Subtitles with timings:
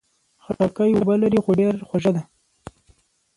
[0.43, 2.21] خټکی اوبه لري، خو ډېر خوږه ده.